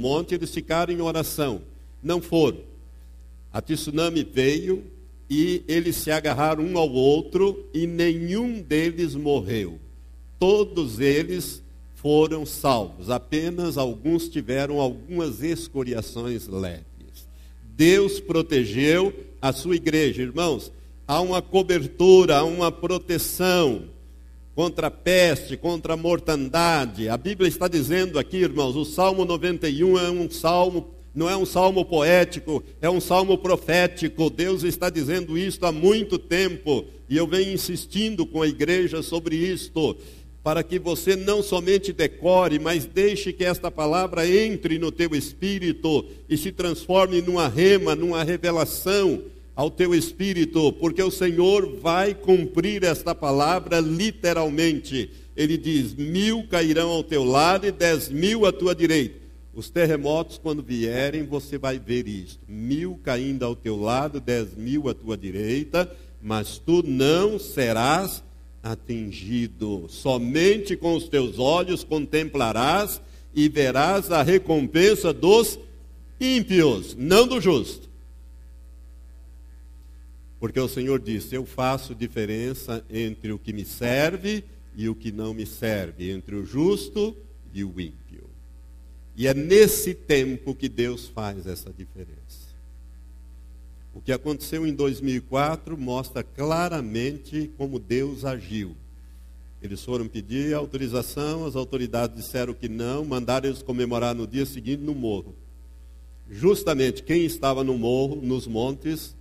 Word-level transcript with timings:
monte, 0.00 0.34
eles 0.34 0.50
ficaram 0.52 0.92
em 0.92 1.00
oração. 1.00 1.62
Não 2.02 2.20
foram. 2.20 2.58
A 3.52 3.60
tsunami 3.60 4.24
veio 4.24 4.84
e 5.28 5.62
eles 5.68 5.96
se 5.96 6.10
agarraram 6.10 6.64
um 6.64 6.78
ao 6.78 6.90
outro 6.90 7.68
e 7.72 7.86
nenhum 7.86 8.60
deles 8.60 9.14
morreu. 9.14 9.78
Todos 10.38 10.98
eles 10.98 11.62
foram 11.94 12.46
salvos. 12.46 13.10
Apenas 13.10 13.76
alguns 13.76 14.28
tiveram 14.28 14.80
algumas 14.80 15.42
escoriações 15.42 16.48
leves. 16.48 17.28
Deus 17.76 18.18
protegeu 18.20 19.12
a 19.40 19.52
sua 19.52 19.76
igreja. 19.76 20.22
Irmãos, 20.22 20.72
há 21.06 21.20
uma 21.20 21.42
cobertura, 21.42 22.38
há 22.38 22.44
uma 22.44 22.72
proteção 22.72 23.84
contra 24.54 24.88
a 24.88 24.90
peste, 24.90 25.56
contra 25.56 25.94
a 25.94 25.96
mortandade. 25.96 27.08
A 27.08 27.16
Bíblia 27.16 27.48
está 27.48 27.68
dizendo 27.68 28.18
aqui, 28.18 28.38
irmãos, 28.38 28.76
o 28.76 28.84
Salmo 28.84 29.24
91 29.24 29.98
é 29.98 30.10
um 30.10 30.30
salmo, 30.30 30.88
não 31.14 31.28
é 31.28 31.36
um 31.36 31.46
salmo 31.46 31.84
poético, 31.84 32.62
é 32.80 32.90
um 32.90 33.00
salmo 33.00 33.38
profético. 33.38 34.30
Deus 34.30 34.62
está 34.62 34.90
dizendo 34.90 35.38
isto 35.38 35.64
há 35.64 35.72
muito 35.72 36.18
tempo 36.18 36.84
e 37.08 37.16
eu 37.16 37.26
venho 37.26 37.52
insistindo 37.52 38.26
com 38.26 38.42
a 38.42 38.48
igreja 38.48 39.02
sobre 39.02 39.36
isto 39.36 39.96
para 40.42 40.62
que 40.62 40.78
você 40.78 41.16
não 41.16 41.42
somente 41.42 41.92
decore, 41.92 42.58
mas 42.58 42.86
deixe 42.86 43.32
que 43.32 43.44
esta 43.44 43.70
palavra 43.70 44.26
entre 44.26 44.78
no 44.78 44.90
teu 44.90 45.14
espírito 45.14 46.06
e 46.28 46.36
se 46.36 46.50
transforme 46.50 47.20
numa 47.20 47.46
rema, 47.46 47.94
numa 47.94 48.24
revelação 48.24 49.22
ao 49.60 49.70
teu 49.70 49.94
espírito, 49.94 50.72
porque 50.72 51.02
o 51.02 51.10
Senhor 51.10 51.76
vai 51.82 52.14
cumprir 52.14 52.82
esta 52.82 53.14
palavra 53.14 53.78
literalmente. 53.78 55.10
Ele 55.36 55.58
diz: 55.58 55.94
mil 55.94 56.46
cairão 56.48 56.88
ao 56.88 57.04
teu 57.04 57.22
lado 57.22 57.66
e 57.66 57.70
dez 57.70 58.08
mil 58.08 58.46
à 58.46 58.52
tua 58.52 58.74
direita. 58.74 59.20
Os 59.54 59.68
terremotos, 59.68 60.38
quando 60.38 60.62
vierem, 60.62 61.26
você 61.26 61.58
vai 61.58 61.78
ver 61.78 62.08
isto: 62.08 62.40
mil 62.48 62.98
caindo 63.04 63.44
ao 63.44 63.54
teu 63.54 63.78
lado, 63.78 64.18
dez 64.18 64.56
mil 64.56 64.88
à 64.88 64.94
tua 64.94 65.14
direita, 65.14 65.94
mas 66.22 66.56
tu 66.56 66.82
não 66.82 67.38
serás 67.38 68.24
atingido. 68.62 69.84
Somente 69.90 70.74
com 70.74 70.96
os 70.96 71.06
teus 71.06 71.38
olhos 71.38 71.84
contemplarás 71.84 72.98
e 73.34 73.46
verás 73.46 74.10
a 74.10 74.22
recompensa 74.22 75.12
dos 75.12 75.58
ímpios, 76.18 76.96
não 76.98 77.26
do 77.26 77.42
justo. 77.42 77.89
Porque 80.40 80.58
o 80.58 80.66
Senhor 80.66 80.98
disse: 80.98 81.34
Eu 81.34 81.44
faço 81.44 81.94
diferença 81.94 82.84
entre 82.90 83.30
o 83.30 83.38
que 83.38 83.52
me 83.52 83.64
serve 83.64 84.42
e 84.74 84.88
o 84.88 84.94
que 84.94 85.12
não 85.12 85.34
me 85.34 85.44
serve, 85.44 86.10
entre 86.10 86.34
o 86.34 86.44
justo 86.44 87.14
e 87.52 87.62
o 87.62 87.78
ímpio. 87.78 88.24
E 89.14 89.26
é 89.26 89.34
nesse 89.34 89.92
tempo 89.92 90.54
que 90.54 90.68
Deus 90.68 91.06
faz 91.06 91.46
essa 91.46 91.70
diferença. 91.70 92.50
O 93.92 94.00
que 94.00 94.12
aconteceu 94.12 94.66
em 94.66 94.72
2004 94.72 95.76
mostra 95.76 96.22
claramente 96.22 97.50
como 97.58 97.78
Deus 97.78 98.24
agiu. 98.24 98.74
Eles 99.60 99.84
foram 99.84 100.08
pedir 100.08 100.54
autorização, 100.54 101.44
as 101.44 101.54
autoridades 101.54 102.16
disseram 102.16 102.54
que 102.54 102.68
não, 102.68 103.04
mandaram 103.04 103.48
eles 103.48 103.62
comemorar 103.62 104.14
no 104.14 104.26
dia 104.26 104.46
seguinte 104.46 104.82
no 104.82 104.94
morro. 104.94 105.34
Justamente 106.30 107.02
quem 107.02 107.26
estava 107.26 107.62
no 107.62 107.76
morro, 107.76 108.16
nos 108.22 108.46
montes, 108.46 109.14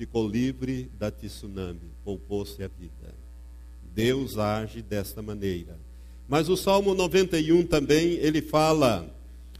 ficou 0.00 0.26
livre 0.26 0.90
da 0.98 1.10
tsunami, 1.10 1.92
poupou-se 2.02 2.62
a 2.62 2.68
vida. 2.68 3.14
Deus 3.94 4.38
age 4.38 4.80
desta 4.80 5.20
maneira. 5.20 5.78
Mas 6.26 6.48
o 6.48 6.56
Salmo 6.56 6.94
91 6.94 7.66
também, 7.66 8.12
ele 8.14 8.40
fala 8.40 9.14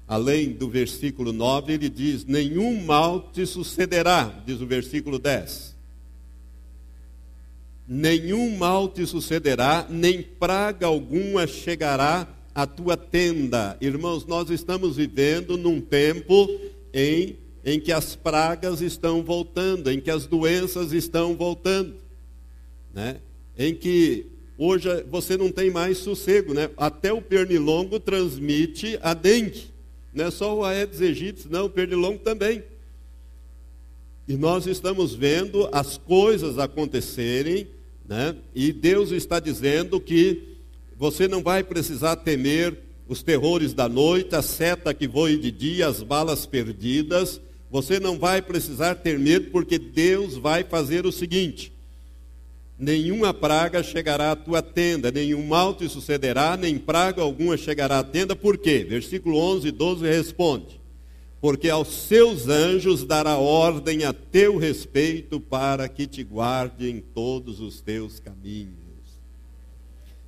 além 0.08 0.52
do 0.52 0.66
versículo 0.66 1.30
9, 1.30 1.74
ele 1.74 1.91
diz: 1.91 2.24
Nenhum 2.24 2.83
mal 2.86 3.30
te 3.30 3.44
sucederá, 3.44 4.42
diz 4.46 4.62
o 4.62 4.66
versículo 4.66 5.18
10. 5.18 5.77
Nenhum 7.86 8.56
mal 8.56 8.89
te 8.89 9.06
sucederá, 9.06 9.86
nem 9.90 10.23
praga 10.23 10.86
alguma 10.86 11.46
chegará 11.46 12.27
à 12.55 12.67
tua 12.67 12.96
tenda. 12.96 13.77
Irmãos, 13.79 14.24
nós 14.24 14.48
estamos 14.48 14.96
vivendo 14.96 15.58
num 15.58 15.83
tempo 15.83 16.48
em, 16.95 17.36
em 17.65 17.79
que 17.79 17.93
as 17.93 18.17
pragas 18.17 18.81
estão 18.81 19.23
voltando, 19.23 19.91
em 19.91 20.01
que 20.01 20.11
as 20.11 20.27
doenças 20.27 20.93
estão 20.93 21.37
voltando, 21.37 21.95
né? 22.95 23.21
em 23.59 23.75
que 23.75 24.27
hoje 24.57 24.89
você 25.11 25.37
não 25.37 25.51
tem 25.51 25.71
mais 25.71 25.98
sossego, 25.98 26.55
né? 26.55 26.71
até 26.77 27.13
o 27.13 27.21
pernilongo 27.21 28.01
transmite 28.01 28.98
a 29.03 29.13
dengue. 29.13 29.71
Não 30.13 30.27
é 30.27 30.31
só 30.31 30.57
o 30.57 30.65
Aedes 30.65 31.01
aegypti, 31.01 31.47
não, 31.48 31.67
o 31.67 31.71
pernilongo 31.71 32.19
também. 32.19 32.63
E 34.27 34.37
nós 34.37 34.67
estamos 34.67 35.15
vendo 35.15 35.69
as 35.73 35.98
coisas 35.98 36.59
acontecerem, 36.59 37.69
né? 38.09 38.35
e 38.55 38.73
Deus 38.73 39.11
está 39.11 39.39
dizendo 39.39 40.01
que 40.01 40.57
você 40.97 41.29
não 41.29 41.42
vai 41.42 41.63
precisar 41.63 42.17
temer 42.17 42.77
os 43.09 43.23
terrores 43.23 43.73
da 43.75 43.89
noite, 43.89 44.37
a 44.37 44.42
seta 44.42 44.95
que 44.95 45.09
voe 45.09 45.37
de 45.37 45.51
dia, 45.51 45.89
as 45.89 46.03
balas 46.03 46.47
perdidas. 46.47 47.41
Você 47.70 48.01
não 48.01 48.19
vai 48.19 48.42
precisar 48.42 48.97
ter 48.97 49.19
medo, 49.19 49.51
porque 49.51 49.79
Deus 49.79 50.36
vai 50.36 50.64
fazer 50.64 51.07
o 51.07 51.13
seguinte: 51.13 51.73
nenhuma 52.77 53.33
praga 53.33 53.83
chegará 53.83 54.33
à 54.33 54.36
tua 54.36 54.61
tenda, 54.61 55.13
nenhum 55.13 55.47
mal 55.47 55.75
te 55.75 55.89
sucederá, 55.89 56.57
nem 56.57 56.79
praga 56.79 57.23
alguma 57.23 57.57
chegará 57.57 58.01
à 58.01 58.05
tenda, 58.05 58.35
por 58.35 58.59
quê? 58.59 58.85
Versículo 58.89 59.39
11 59.39 59.69
e 59.69 59.70
12 59.70 60.05
responde: 60.05 60.80
Porque 61.41 61.70
aos 61.70 61.89
seus 61.89 62.48
anjos 62.48 63.05
dará 63.05 63.36
ordem 63.36 64.05
a 64.05 64.13
teu 64.13 64.59
respeito 64.59 65.39
para 65.39 65.89
que 65.89 66.09
te 66.09 66.25
guarde 66.25 66.91
em 66.91 67.01
todos 67.01 67.61
os 67.61 67.80
teus 67.80 68.19
caminhos. 68.19 68.80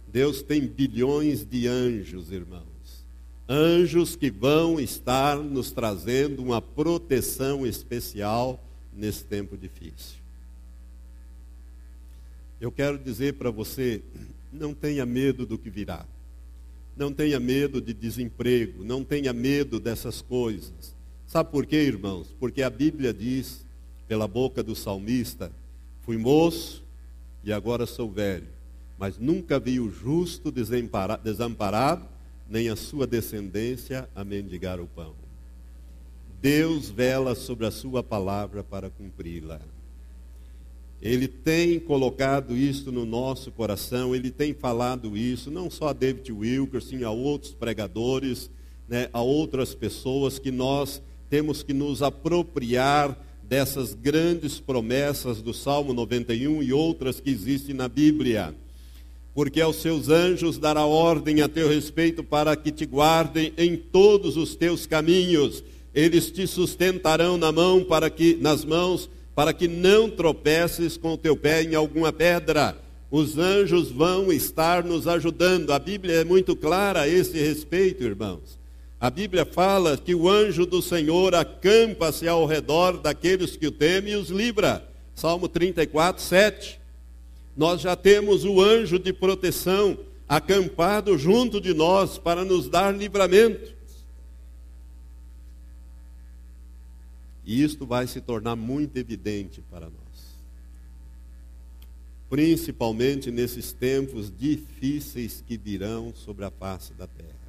Deus 0.06 0.42
tem 0.42 0.60
bilhões 0.60 1.44
de 1.44 1.66
anjos, 1.66 2.31
irmãos. 2.31 2.71
Anjos 3.48 4.16
que 4.16 4.30
vão 4.30 4.78
estar 4.78 5.36
nos 5.36 5.72
trazendo 5.72 6.42
uma 6.42 6.62
proteção 6.62 7.66
especial 7.66 8.62
nesse 8.92 9.25
tempo 9.25 9.56
difícil. 9.56 10.22
Eu 12.60 12.70
quero 12.70 12.98
dizer 12.98 13.34
para 13.34 13.50
você, 13.50 14.00
não 14.52 14.72
tenha 14.72 15.04
medo 15.04 15.44
do 15.44 15.58
que 15.58 15.69
virá. 15.69 16.06
Não 16.97 17.12
tenha 17.12 17.41
medo 17.41 17.81
de 17.81 17.92
desemprego, 17.92 18.84
não 18.84 19.02
tenha 19.02 19.32
medo 19.32 19.81
dessas 19.81 20.22
coisas. 20.22 20.94
Sabe 21.26 21.50
por 21.50 21.64
quê, 21.66 21.76
irmãos? 21.76 22.28
Porque 22.38 22.62
a 22.62 22.70
Bíblia 22.70 23.12
diz, 23.12 23.64
pela 24.06 24.28
boca 24.28 24.62
do 24.62 24.76
salmista, 24.76 25.50
fui 26.02 26.19
moço 26.19 26.84
e 27.42 27.52
agora 27.52 27.86
sou 27.86 28.10
velho, 28.10 28.47
mas 28.98 29.19
nunca 29.19 29.58
vi 29.58 29.81
o 29.81 29.91
justo 29.91 30.52
desamparado, 30.52 32.08
nem 32.52 32.68
a 32.68 32.76
sua 32.76 33.06
descendência 33.06 34.06
a 34.14 34.22
mendigar 34.22 34.78
o 34.78 34.86
pão. 34.86 35.14
Deus 36.38 36.90
vela 36.90 37.34
sobre 37.34 37.64
a 37.64 37.70
sua 37.70 38.02
palavra 38.02 38.62
para 38.62 38.90
cumpri-la. 38.90 39.58
Ele 41.00 41.26
tem 41.26 41.80
colocado 41.80 42.54
isso 42.54 42.92
no 42.92 43.06
nosso 43.06 43.50
coração, 43.50 44.14
ele 44.14 44.30
tem 44.30 44.52
falado 44.52 45.16
isso, 45.16 45.50
não 45.50 45.70
só 45.70 45.88
a 45.88 45.92
David 45.94 46.30
Wilkerson, 46.30 47.02
a 47.06 47.10
outros 47.10 47.54
pregadores, 47.54 48.50
né, 48.86 49.08
a 49.14 49.22
outras 49.22 49.74
pessoas, 49.74 50.38
que 50.38 50.50
nós 50.50 51.00
temos 51.30 51.62
que 51.62 51.72
nos 51.72 52.02
apropriar 52.02 53.19
dessas 53.42 53.94
grandes 53.94 54.60
promessas 54.60 55.40
do 55.40 55.54
Salmo 55.54 55.94
91 55.94 56.62
e 56.62 56.70
outras 56.70 57.19
que 57.19 57.30
existem 57.30 57.74
na 57.74 57.88
Bíblia. 57.88 58.54
Porque 59.34 59.60
aos 59.60 59.76
seus 59.76 60.09
anjos 60.09 60.59
dará 60.59 60.84
ordem 60.84 61.41
a 61.41 61.48
teu 61.48 61.69
respeito 61.69 62.22
para 62.22 62.54
que 62.54 62.70
te 62.70 62.84
guardem 62.84 63.53
em 63.56 63.76
todos 63.76 64.37
os 64.37 64.54
teus 64.54 64.87
caminhos. 64.87 65.65
Eles 65.94 66.31
te 66.31 66.46
sustentarão 66.46 67.38
na 67.38 67.50
mão 67.50 67.82
para 67.82 68.11
que 68.11 68.37
nas 68.40 68.64
mãos 68.64 69.08
para 69.34 69.52
que 69.52 69.67
não 69.67 70.11
tropeces 70.11 70.96
com 70.96 71.14
o 71.14 71.17
teu 71.17 71.37
pé 71.37 71.62
em 71.62 71.75
alguma 71.75 72.12
pedra. 72.12 72.76
Os 73.11 73.38
anjos 73.38 73.90
vão 73.90 74.32
estar 74.32 74.84
nos 74.84 75.06
ajudando. 75.06 75.73
A 75.73 75.78
Bíblia 75.78 76.17
é 76.17 76.25
muito 76.25 76.55
clara 76.56 77.02
a 77.02 77.08
esse 77.08 77.38
respeito, 77.38 78.02
irmãos. 78.02 78.58
A 79.00 79.11
Bíblia 79.11 79.44
fala 79.44 79.96
que 79.96 80.14
o 80.14 80.28
anjo 80.28 80.64
do 80.64 80.81
Senhor 80.81 81.35
acampa-se 81.35 82.28
ao 82.28 82.46
redor 82.46 82.99
daqueles 82.99 83.56
que 83.56 83.67
o 83.67 83.73
temem 83.73 84.12
e 84.12 84.17
os 84.17 84.28
livra. 84.28 84.87
Salmo 85.14 85.49
34, 85.49 86.23
7. 86.23 86.81
Nós 87.56 87.81
já 87.81 87.94
temos 87.94 88.44
o 88.44 88.60
anjo 88.60 88.99
de 88.99 89.12
proteção 89.12 89.99
acampado 90.28 91.19
junto 91.19 91.60
de 91.60 91.75
nós 91.75 92.16
para 92.16 92.44
nos 92.44 92.69
dar 92.69 92.94
livramento. 92.94 93.75
E 97.44 97.62
isto 97.62 97.84
vai 97.84 98.06
se 98.06 98.20
tornar 98.20 98.56
muito 98.56 98.96
evidente 98.96 99.60
para 99.70 99.87
nós. 99.87 99.93
Principalmente 102.31 103.31
nesses 103.31 103.72
tempos 103.72 104.32
difíceis 104.34 105.44
que 105.46 105.58
virão 105.58 106.14
sobre 106.14 106.44
a 106.44 106.50
face 106.50 106.94
da 106.94 107.06
terra. 107.06 107.43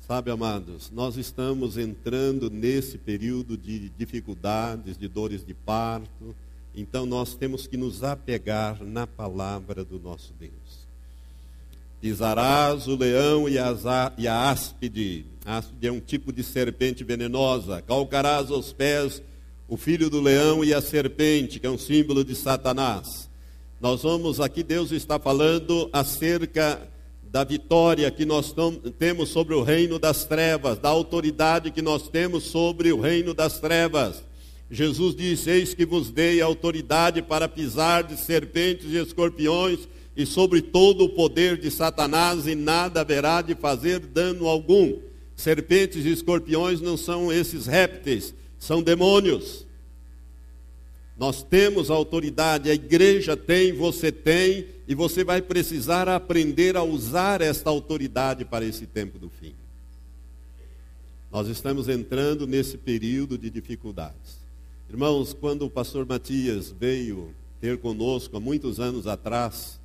Sabe, 0.00 0.32
amados, 0.32 0.90
nós 0.90 1.16
estamos 1.16 1.78
entrando 1.78 2.50
nesse 2.50 2.98
período 2.98 3.56
de 3.56 3.90
dificuldades, 3.90 4.98
de 4.98 5.06
dores 5.06 5.46
de 5.46 5.54
parto, 5.54 6.34
então 6.74 7.04
nós 7.04 7.34
temos 7.34 7.66
que 7.66 7.76
nos 7.76 8.02
apegar 8.02 8.82
na 8.82 9.06
palavra 9.06 9.84
do 9.84 9.98
nosso 9.98 10.32
Deus. 10.38 10.80
Pisarás 12.00 12.86
o 12.86 12.96
leão 12.96 13.46
e 13.48 13.58
a 13.58 14.50
áspide. 14.50 15.26
A 15.44 15.58
áspide 15.58 15.86
é 15.86 15.92
um 15.92 16.00
tipo 16.00 16.32
de 16.32 16.42
serpente 16.42 17.04
venenosa. 17.04 17.82
Calcarás 17.82 18.50
aos 18.50 18.72
pés 18.72 19.22
o 19.68 19.76
filho 19.76 20.08
do 20.08 20.20
leão 20.20 20.64
e 20.64 20.72
a 20.72 20.80
serpente, 20.80 21.60
que 21.60 21.66
é 21.66 21.70
um 21.70 21.78
símbolo 21.78 22.24
de 22.24 22.34
Satanás. 22.34 23.28
Nós 23.80 24.02
vamos 24.02 24.40
aqui, 24.40 24.62
Deus 24.62 24.92
está 24.92 25.18
falando 25.18 25.90
acerca 25.92 26.80
da 27.30 27.44
vitória 27.44 28.10
que 28.10 28.24
nós 28.24 28.54
temos 28.98 29.28
sobre 29.28 29.54
o 29.54 29.62
reino 29.62 29.98
das 29.98 30.24
trevas, 30.24 30.78
da 30.78 30.88
autoridade 30.88 31.70
que 31.70 31.80
nós 31.80 32.08
temos 32.08 32.44
sobre 32.44 32.92
o 32.92 33.00
reino 33.00 33.32
das 33.32 33.60
trevas. 33.60 34.24
Jesus 34.70 35.16
disse: 35.16 35.50
Eis 35.50 35.74
que 35.74 35.84
vos 35.84 36.10
dei 36.10 36.40
autoridade 36.40 37.20
para 37.20 37.48
pisar 37.48 38.04
de 38.04 38.16
serpentes 38.16 38.90
e 38.90 38.96
escorpiões 38.96 39.88
e 40.16 40.26
sobre 40.26 40.60
todo 40.60 41.04
o 41.04 41.08
poder 41.08 41.56
de 41.56 41.70
Satanás, 41.70 42.46
e 42.46 42.54
nada 42.54 43.00
haverá 43.00 43.42
de 43.42 43.54
fazer 43.54 44.00
dano 44.00 44.46
algum. 44.46 44.98
Serpentes 45.34 46.04
e 46.04 46.10
escorpiões 46.10 46.80
não 46.80 46.96
são 46.96 47.32
esses 47.32 47.66
répteis, 47.66 48.34
são 48.58 48.82
demônios. 48.82 49.66
Nós 51.16 51.42
temos 51.42 51.90
autoridade, 51.90 52.70
a 52.70 52.74
igreja 52.74 53.36
tem, 53.36 53.72
você 53.72 54.12
tem, 54.12 54.66
e 54.86 54.94
você 54.94 55.24
vai 55.24 55.40
precisar 55.40 56.08
aprender 56.08 56.76
a 56.76 56.82
usar 56.82 57.40
esta 57.40 57.70
autoridade 57.70 58.44
para 58.44 58.64
esse 58.64 58.86
tempo 58.86 59.18
do 59.18 59.28
fim. 59.28 59.54
Nós 61.30 61.46
estamos 61.48 61.88
entrando 61.88 62.46
nesse 62.46 62.76
período 62.76 63.38
de 63.38 63.48
dificuldades. 63.50 64.40
Irmãos, 64.90 65.32
quando 65.32 65.66
o 65.66 65.70
pastor 65.70 66.04
Matias 66.04 66.74
veio 66.76 67.32
ter 67.60 67.78
conosco 67.78 68.36
há 68.36 68.40
muitos 68.40 68.80
anos 68.80 69.06
atrás, 69.06 69.78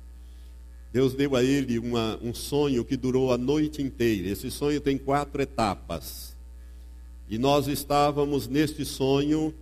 Deus 0.92 1.14
deu 1.14 1.36
a 1.36 1.44
ele 1.44 1.78
uma, 1.78 2.18
um 2.20 2.34
sonho 2.34 2.84
que 2.84 2.96
durou 2.96 3.32
a 3.32 3.38
noite 3.38 3.80
inteira. 3.80 4.28
Esse 4.28 4.50
sonho 4.50 4.80
tem 4.80 4.98
quatro 4.98 5.40
etapas. 5.40 6.34
E 7.30 7.38
nós 7.38 7.68
estávamos 7.68 8.48
neste 8.48 8.84
sonho 8.84 9.54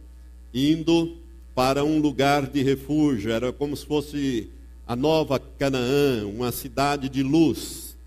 indo 0.54 1.18
para 1.54 1.84
um 1.84 2.00
lugar 2.00 2.46
de 2.46 2.62
refúgio. 2.62 3.30
Era 3.30 3.52
como 3.52 3.76
se 3.76 3.84
fosse 3.84 4.48
a 4.86 4.96
nova 4.96 5.38
Canaã, 5.38 6.26
uma 6.26 6.50
cidade 6.52 7.06
de 7.10 7.22
luz. 7.22 7.98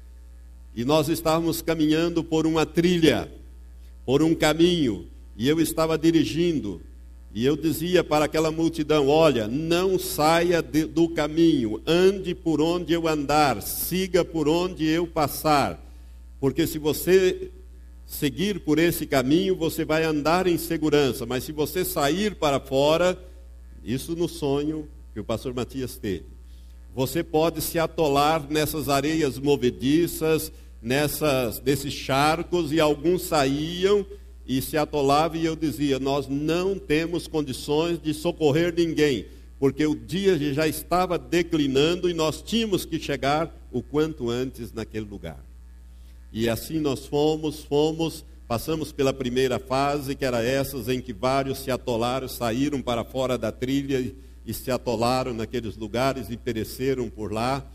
E 0.75 0.83
nós 0.83 1.07
estávamos 1.07 1.61
caminhando 1.61 2.23
por 2.23 2.47
uma 2.47 2.65
trilha, 2.65 3.31
por 4.07 4.23
um 4.23 4.33
caminho, 4.33 5.05
e 5.37 5.47
eu 5.47 5.59
estava 5.61 5.99
dirigindo. 5.99 6.81
E 7.37 7.45
eu 7.45 7.55
dizia 7.55 8.03
para 8.03 8.25
aquela 8.25 8.49
multidão: 8.49 9.09
Olha, 9.09 9.47
não 9.47 9.99
saia 9.99 10.59
de, 10.59 10.85
do 10.85 11.07
caminho, 11.07 11.79
ande 11.85 12.33
por 12.33 12.59
onde 12.59 12.93
eu 12.93 13.07
andar, 13.07 13.61
siga 13.61 14.25
por 14.25 14.49
onde 14.49 14.87
eu 14.87 15.05
passar. 15.05 15.79
Porque 16.39 16.65
se 16.65 16.79
você 16.79 17.51
seguir 18.07 18.61
por 18.61 18.79
esse 18.79 19.05
caminho, 19.05 19.55
você 19.55 19.85
vai 19.85 20.03
andar 20.03 20.47
em 20.47 20.57
segurança. 20.57 21.27
Mas 21.27 21.43
se 21.43 21.51
você 21.51 21.85
sair 21.85 22.33
para 22.33 22.59
fora, 22.59 23.15
isso 23.83 24.15
no 24.15 24.27
sonho 24.27 24.89
que 25.13 25.19
o 25.19 25.23
pastor 25.23 25.53
Matias 25.53 25.95
teve, 25.95 26.25
você 26.95 27.23
pode 27.23 27.61
se 27.61 27.77
atolar 27.77 28.47
nessas 28.49 28.89
areias 28.89 29.37
movediças, 29.37 30.51
nessas, 30.81 31.61
nesses 31.61 31.93
charcos, 31.93 32.71
e 32.71 32.79
alguns 32.79 33.21
saíam 33.21 34.03
e 34.47 34.61
se 34.61 34.77
atolava 34.77 35.38
e 35.38 35.45
eu 35.45 35.55
dizia: 35.55 35.99
Nós 35.99 36.27
não 36.27 36.79
temos 36.79 37.27
condições 37.27 38.01
de 38.01 38.13
socorrer 38.13 38.73
ninguém, 38.75 39.25
porque 39.59 39.85
o 39.85 39.94
dia 39.94 40.38
já 40.53 40.67
estava 40.67 41.17
declinando 41.17 42.09
e 42.09 42.13
nós 42.13 42.41
tínhamos 42.41 42.85
que 42.85 42.99
chegar 42.99 43.53
o 43.71 43.81
quanto 43.81 44.29
antes 44.29 44.71
naquele 44.71 45.05
lugar. 45.05 45.44
E 46.31 46.47
assim 46.47 46.79
nós 46.79 47.05
fomos, 47.05 47.63
fomos, 47.63 48.23
passamos 48.47 48.91
pela 48.91 49.11
primeira 49.11 49.59
fase, 49.59 50.15
que 50.15 50.23
era 50.23 50.41
essas 50.41 50.88
em 50.88 51.01
que 51.01 51.11
vários 51.11 51.59
se 51.59 51.71
atolaram, 51.71 52.27
saíram 52.27 52.81
para 52.81 53.03
fora 53.03 53.38
da 53.38 53.51
trilha 53.51 53.99
e, 53.99 54.15
e 54.45 54.53
se 54.53 54.71
atolaram 54.71 55.33
naqueles 55.33 55.75
lugares 55.75 56.29
e 56.29 56.38
pereceram 56.38 57.09
por 57.09 57.33
lá. 57.33 57.65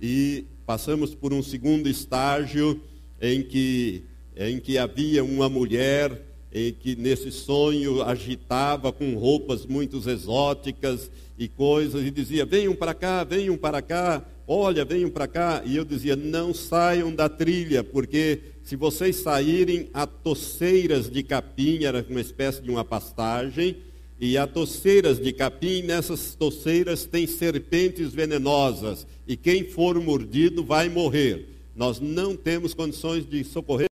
E 0.00 0.44
passamos 0.66 1.14
por 1.14 1.32
um 1.32 1.42
segundo 1.42 1.88
estágio 1.88 2.80
em 3.20 3.42
que 3.42 4.04
em 4.36 4.58
que 4.58 4.78
havia 4.78 5.22
uma 5.22 5.48
mulher 5.48 6.20
em 6.52 6.72
que 6.72 6.94
nesse 6.94 7.32
sonho 7.32 8.00
agitava 8.02 8.92
com 8.92 9.14
roupas 9.14 9.66
muito 9.66 9.98
exóticas 10.08 11.10
e 11.36 11.48
coisas 11.48 12.06
e 12.06 12.10
dizia: 12.10 12.46
"Venham 12.46 12.76
para 12.76 12.94
cá, 12.94 13.24
venham 13.24 13.56
para 13.56 13.82
cá, 13.82 14.24
olha, 14.46 14.84
venham 14.84 15.10
para 15.10 15.26
cá". 15.26 15.62
E 15.66 15.76
eu 15.76 15.84
dizia: 15.84 16.14
"Não 16.14 16.54
saiam 16.54 17.12
da 17.12 17.28
trilha, 17.28 17.82
porque 17.82 18.38
se 18.62 18.76
vocês 18.76 19.16
saírem 19.16 19.88
a 19.92 20.06
toceiras 20.06 21.10
de 21.10 21.24
capim, 21.24 21.84
era 21.84 22.06
uma 22.08 22.20
espécie 22.20 22.62
de 22.62 22.70
uma 22.70 22.84
pastagem, 22.84 23.76
e 24.20 24.38
há 24.38 24.46
toceiras 24.46 25.18
de 25.18 25.32
capim, 25.32 25.82
nessas 25.82 26.36
toceiras 26.36 27.04
tem 27.04 27.26
serpentes 27.26 28.12
venenosas, 28.12 29.06
e 29.26 29.36
quem 29.36 29.64
for 29.64 30.00
mordido 30.00 30.62
vai 30.62 30.88
morrer. 30.88 31.48
Nós 31.74 31.98
não 31.98 32.36
temos 32.36 32.72
condições 32.72 33.28
de 33.28 33.42
socorrer 33.42 33.88